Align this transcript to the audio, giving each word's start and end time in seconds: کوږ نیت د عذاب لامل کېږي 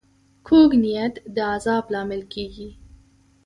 کوږ 0.47 0.69
نیت 0.83 1.13
د 1.35 1.37
عذاب 1.53 1.83
لامل 1.93 2.21
کېږي 2.33 2.69